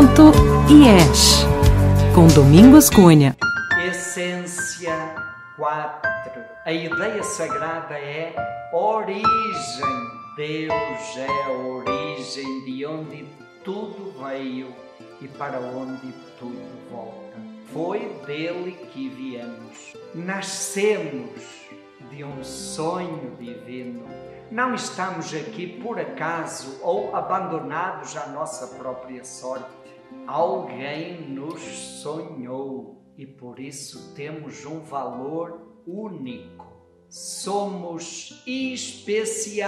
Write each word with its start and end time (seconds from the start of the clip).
Santo 0.00 0.32
IES, 0.70 1.44
com 2.14 2.26
Domingos 2.28 2.88
Cunha. 2.88 3.36
Essência 3.86 4.94
4. 5.58 6.42
A 6.64 6.72
ideia 6.72 7.22
sagrada 7.22 7.98
é 7.98 8.34
origem. 8.72 9.20
Deus 10.38 11.16
é 11.18 11.44
a 11.44 11.50
origem 11.50 12.64
de 12.64 12.86
onde 12.86 13.26
tudo 13.62 14.14
veio 14.24 14.74
e 15.20 15.28
para 15.28 15.60
onde 15.60 16.14
tudo 16.38 16.90
volta. 16.90 17.36
Foi 17.70 17.98
dele 18.26 18.72
que 18.94 19.06
viemos. 19.10 19.92
Nascemos 20.14 21.68
de 22.10 22.24
um 22.24 22.42
sonho 22.42 23.36
divino. 23.38 24.06
Não 24.50 24.74
estamos 24.74 25.34
aqui 25.34 25.78
por 25.80 26.00
acaso 26.00 26.80
ou 26.82 27.14
abandonados 27.14 28.16
à 28.16 28.28
nossa 28.28 28.66
própria 28.78 29.22
sorte. 29.24 29.79
Alguém 30.32 31.28
nos 31.28 31.60
sonhou 31.60 33.02
e 33.18 33.26
por 33.26 33.58
isso 33.58 34.14
temos 34.14 34.64
um 34.64 34.78
valor 34.78 35.82
único. 35.84 36.70
Somos 37.08 38.40
especiais. 38.46 39.66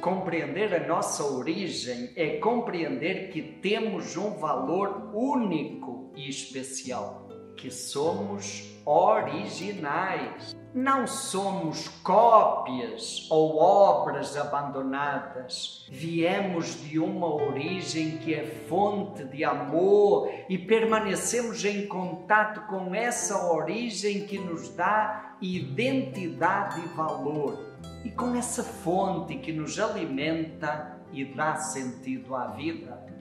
Compreender 0.00 0.72
a 0.72 0.86
nossa 0.86 1.24
origem 1.24 2.12
é 2.14 2.36
compreender 2.38 3.32
que 3.32 3.42
temos 3.42 4.16
um 4.16 4.38
valor 4.38 5.10
único 5.12 6.12
e 6.14 6.28
especial, 6.28 7.25
que 7.56 7.70
somos 7.70 8.76
originais. 8.84 10.54
Não 10.72 11.06
somos 11.06 11.88
cópias 12.02 13.26
ou 13.30 13.56
obras 13.56 14.36
abandonadas. 14.36 15.86
Viemos 15.90 16.82
de 16.82 16.98
uma 16.98 17.34
origem 17.34 18.18
que 18.18 18.34
é 18.34 18.44
fonte 18.68 19.24
de 19.24 19.42
amor 19.42 20.30
e 20.48 20.58
permanecemos 20.58 21.64
em 21.64 21.86
contato 21.86 22.66
com 22.68 22.94
essa 22.94 23.50
origem 23.50 24.26
que 24.26 24.38
nos 24.38 24.68
dá 24.68 25.36
identidade 25.40 26.80
e 26.80 26.88
valor. 26.88 27.58
E 28.04 28.10
com 28.10 28.34
essa 28.34 28.62
fonte 28.62 29.36
que 29.36 29.52
nos 29.52 29.80
alimenta 29.80 30.98
e 31.10 31.24
dá 31.24 31.56
sentido 31.56 32.34
à 32.34 32.48
vida 32.48 33.15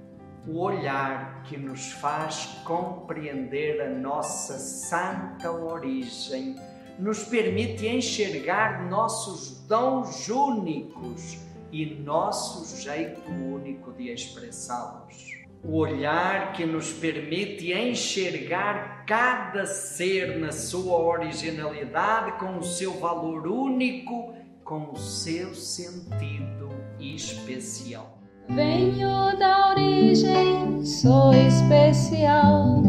o 0.48 0.60
olhar 0.60 1.44
que 1.44 1.58
nos 1.58 1.92
faz 1.94 2.46
compreender 2.64 3.82
a 3.82 3.90
nossa 3.90 4.58
santa 4.58 5.52
origem 5.52 6.56
nos 7.00 7.24
permite 7.24 7.88
enxergar 7.88 8.88
nossos 8.88 9.66
dons 9.68 10.30
únicos 10.30 11.38
e 11.72 11.86
nosso 11.86 12.82
jeito 12.82 13.30
único 13.32 13.92
de 13.92 14.12
expressá-los. 14.12 15.36
O 15.64 15.78
olhar 15.78 16.54
que 16.54 16.66
nos 16.66 16.94
permite 16.94 17.74
enxergar 17.74 19.04
cada 19.06 19.66
ser 19.66 20.38
na 20.38 20.52
sua 20.52 20.98
originalidade, 20.98 22.40
com 22.40 22.60
o 22.60 22.64
seu 22.64 22.94
valor 23.00 23.48
único, 23.48 24.34
com 24.64 24.92
o 24.92 24.96
seu 24.96 25.54
sentido 25.56 26.70
especial. 27.00 28.15
Venho 28.50 29.38
da 29.38 29.72
origem, 29.72 30.86
sou 30.86 31.34
especial. 31.34 32.84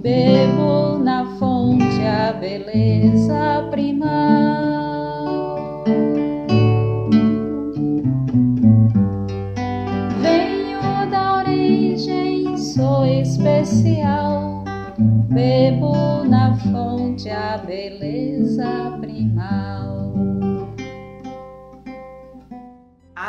Bebo 0.00 0.98
na 0.98 1.26
fonte 1.38 2.00
a 2.02 2.32
beleza 2.32 3.66
primal. 3.70 5.24
Venho 10.22 11.10
da 11.10 11.38
origem, 11.38 12.56
sou 12.56 13.04
especial. 13.04 14.64
Bebo 15.28 16.24
na 16.24 16.56
fonte 16.56 17.28
a 17.28 17.58
beleza 17.58 18.96
primal. 19.00 19.87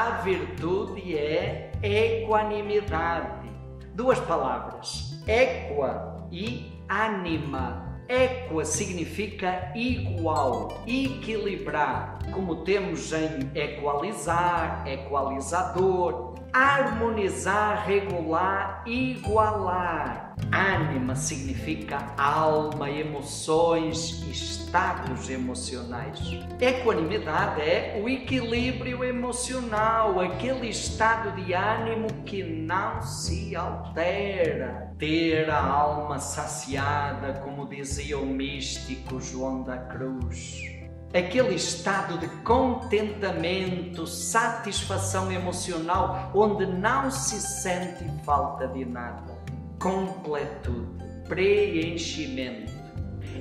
A 0.10 0.22
virtude 0.24 1.16
é 1.16 1.72
equanimidade. 1.84 3.48
Duas 3.94 4.20
palavras, 4.20 5.22
equa 5.28 6.28
e 6.32 6.82
anima. 6.90 8.02
Equa 8.08 8.66
significa 8.66 9.72
igual, 9.76 10.82
equilibrar, 10.88 12.18
como 12.34 12.64
temos 12.64 13.14
em 13.14 13.52
equalizar, 13.54 14.84
equalizador, 14.88 16.34
harmonizar, 16.54 17.86
regular, 17.86 18.84
igualar. 18.86 20.36
Ânima 20.52 21.16
significa 21.16 22.14
alma, 22.18 22.90
emoções, 22.90 24.24
estados 24.28 25.30
emocionais. 25.30 26.20
Equanimidade 26.60 27.62
é 27.62 28.02
o 28.04 28.10
equilíbrio 28.10 29.04
emocional, 29.04 30.20
aquele 30.20 30.70
estado 30.70 31.32
de 31.36 31.54
ânimo 31.54 32.08
que 32.26 32.42
não 32.42 33.02
se 33.02 33.56
altera. 33.56 34.94
Ter 34.98 35.50
a 35.50 35.64
alma 35.64 36.20
saciada, 36.20 37.34
como 37.44 37.68
dizia 37.68 38.18
o 38.18 38.26
místico 38.26 39.22
João 39.22 39.64
da 39.64 39.78
Cruz 39.78 40.79
aquele 41.14 41.56
estado 41.56 42.18
de 42.20 42.28
contentamento, 42.44 44.06
satisfação 44.06 45.32
emocional, 45.32 46.32
onde 46.34 46.66
não 46.66 47.10
se 47.10 47.40
sente 47.42 48.06
falta 48.24 48.68
de 48.68 48.86
nada, 48.86 49.38
completude, 49.80 51.04
preenchimento. 51.28 52.80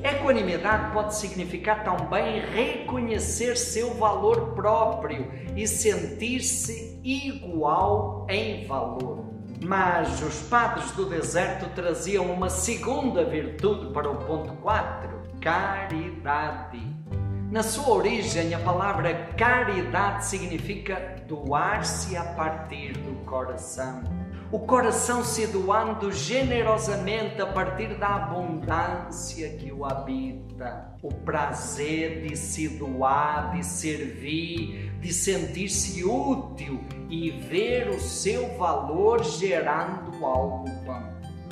Equanimidade 0.02 0.92
pode 0.92 1.16
significar 1.16 1.82
também 1.82 2.40
reconhecer 2.40 3.56
seu 3.56 3.94
valor 3.94 4.54
próprio 4.54 5.28
e 5.56 5.66
sentir-se 5.66 7.00
igual 7.02 8.26
em 8.28 8.66
valor. 8.66 9.24
Mas 9.60 10.22
os 10.22 10.40
padres 10.42 10.92
do 10.92 11.06
deserto 11.06 11.68
traziam 11.74 12.32
uma 12.32 12.48
segunda 12.48 13.24
virtude 13.24 13.92
para 13.92 14.08
o 14.08 14.16
ponto 14.24 14.52
4: 14.54 15.18
caridade. 15.40 16.97
Na 17.50 17.62
sua 17.62 17.94
origem, 17.94 18.52
a 18.52 18.58
palavra 18.58 19.32
caridade 19.34 20.26
significa 20.26 21.16
doar-se 21.26 22.14
a 22.14 22.22
partir 22.22 22.92
do 22.92 23.24
coração. 23.24 24.02
O 24.52 24.58
coração 24.58 25.24
se 25.24 25.46
doando 25.46 26.12
generosamente 26.12 27.40
a 27.40 27.46
partir 27.46 27.94
da 27.98 28.16
abundância 28.16 29.48
que 29.56 29.72
o 29.72 29.86
habita. 29.86 30.94
O 31.02 31.08
prazer 31.08 32.20
de 32.20 32.36
se 32.36 32.68
doar, 32.68 33.52
de 33.52 33.64
servir, 33.64 34.92
de 35.00 35.10
sentir-se 35.10 36.04
útil 36.04 36.84
e 37.08 37.30
ver 37.30 37.88
o 37.88 37.98
seu 37.98 38.58
valor 38.58 39.24
gerando 39.24 40.22
algo 40.22 40.68
bom. 40.84 41.02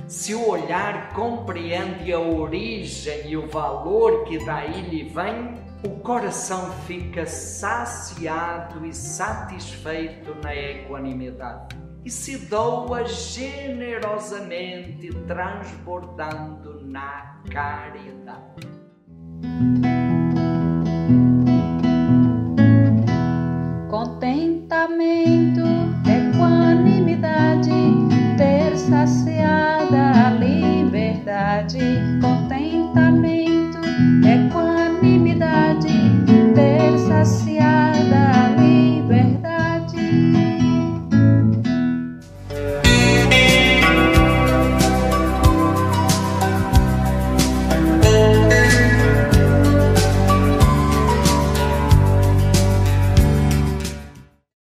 Se 0.07 0.35
o 0.35 0.47
olhar 0.47 1.15
compreende 1.15 2.13
a 2.13 2.21
origem 2.21 3.31
e 3.31 3.37
o 3.37 3.49
valor 3.49 4.25
que 4.25 4.45
daí 4.45 4.83
lhe 4.83 5.03
vem, 5.03 5.66
o 5.85 5.91
coração 6.01 6.73
fica 6.87 7.27
saciado 7.27 8.87
e 8.87 8.95
satisfeito 8.95 10.35
na 10.43 10.55
equanimidade 10.55 11.77
e 12.05 12.11
se 12.11 12.39
doa 12.39 13.05
generosamente, 13.05 15.11
transbordando 15.27 16.87
na 16.87 17.43
caridade. 17.51 18.67